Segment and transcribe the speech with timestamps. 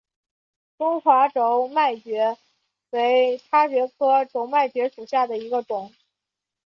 [0.79, 2.35] 中华轴脉蕨
[2.89, 5.91] 为叉蕨科轴脉蕨属下的一个种。